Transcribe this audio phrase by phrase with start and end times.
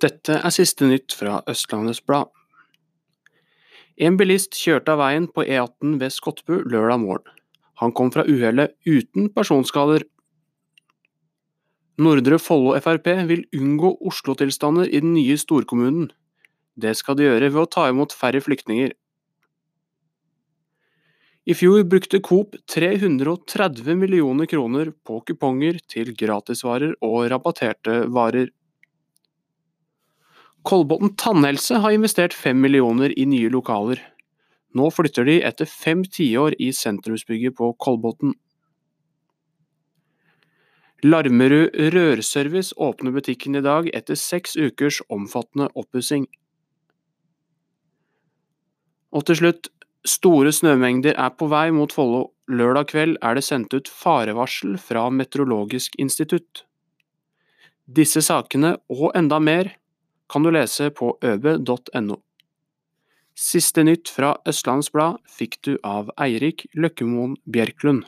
[0.00, 2.30] Dette er siste nytt fra Østlandets Blad.
[4.00, 7.26] En bilist kjørte av veien på E18 ved Skotbu lørdag morgen.
[7.82, 10.06] Han kom fra uhellet uten personskader.
[12.00, 16.08] Nordre Follo Frp vil unngå Oslo-tilstander i den nye storkommunen.
[16.80, 18.94] Det skal de gjøre ved å ta imot færre flyktninger.
[21.44, 28.48] I fjor brukte Coop 330 millioner kroner på kuponger til gratisvarer og rabatterte varer.
[30.62, 34.00] Kolbotn tannhelse har investert fem millioner i nye lokaler.
[34.76, 38.34] Nå flytter de etter fem tiår i sentrumsbygget på Kolbotn.
[41.00, 46.26] Larmerud Rørservice åpner butikken i dag etter seks ukers omfattende oppussing.
[49.16, 49.70] Og til slutt,
[50.06, 52.26] store snømengder er på vei mot Follo.
[52.52, 56.66] Lørdag kveld er det sendt ut farevarsel fra Meteorologisk institutt.
[57.88, 59.72] Disse sakene, og enda mer,
[60.30, 62.20] kan du lese på øbe.no.
[63.40, 68.04] Siste nytt fra Østlandsblad fikk du av Eirik Løkkemoen Bjerklund.